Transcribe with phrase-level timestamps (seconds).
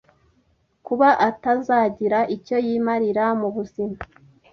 [0.85, 3.97] kuba atazagira icyo yimarira mu buzima.